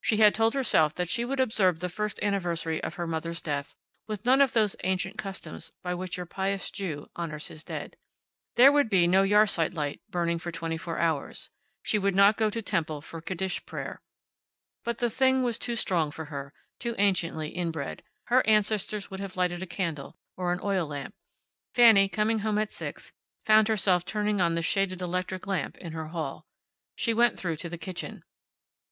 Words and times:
She 0.00 0.16
had 0.16 0.34
told 0.34 0.52
herself 0.54 0.96
that 0.96 1.08
she 1.08 1.24
would 1.24 1.38
observe 1.38 1.78
the 1.78 1.88
first 1.88 2.18
anniversary 2.20 2.82
of 2.82 2.94
her 2.94 3.06
mother's 3.06 3.40
death 3.40 3.76
with 4.08 4.24
none 4.24 4.40
of 4.40 4.52
those 4.52 4.74
ancient 4.82 5.16
customs 5.16 5.70
by 5.84 5.94
which 5.94 6.16
your 6.16 6.26
pious 6.26 6.72
Jew 6.72 7.08
honors 7.14 7.46
his 7.46 7.62
dead. 7.62 7.94
There 8.56 8.72
would 8.72 8.90
be 8.90 9.06
no 9.06 9.22
Yahrzeit 9.22 9.72
light 9.72 10.00
burning 10.10 10.40
for 10.40 10.50
twenty 10.50 10.76
four 10.76 10.98
hours. 10.98 11.50
She 11.84 12.00
would 12.00 12.16
not 12.16 12.36
go 12.36 12.50
to 12.50 12.62
Temple 12.62 13.00
for 13.00 13.20
Kaddish 13.20 13.64
prayer. 13.64 14.00
But 14.82 14.98
the 14.98 15.08
thing 15.08 15.44
was 15.44 15.56
too 15.56 15.76
strong 15.76 16.10
for 16.10 16.24
her, 16.24 16.52
too 16.80 16.96
anciently 16.98 17.50
inbred. 17.50 18.02
Her 18.24 18.44
ancestors 18.48 19.08
would 19.08 19.20
have 19.20 19.36
lighted 19.36 19.62
a 19.62 19.66
candle, 19.68 20.16
or 20.36 20.52
an 20.52 20.58
oil 20.64 20.88
lamp. 20.88 21.14
Fanny, 21.74 22.08
coming 22.08 22.40
home 22.40 22.58
at 22.58 22.72
six, 22.72 23.12
found 23.46 23.68
herself 23.68 24.04
turning 24.04 24.40
on 24.40 24.56
the 24.56 24.62
shaded 24.62 25.00
electric 25.00 25.46
lamp 25.46 25.76
in 25.78 25.92
her 25.92 26.08
hall. 26.08 26.44
She 26.96 27.14
went 27.14 27.38
through 27.38 27.58
to 27.58 27.68
the 27.68 27.78
kitchen. 27.78 28.24